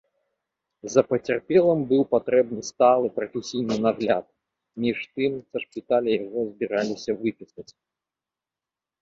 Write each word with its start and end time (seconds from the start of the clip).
За 0.93 1.01
пацярпелым 1.09 1.79
быў 1.91 2.01
патрэбны 2.13 2.61
сталы 2.69 3.07
прафесійны 3.17 3.77
нагляд, 3.85 4.25
між 4.87 4.99
тым 5.19 5.33
са 5.49 5.57
шпіталя 5.67 6.09
яго 6.23 6.39
збіраліся 6.49 7.11
выпісаць. 7.23 7.69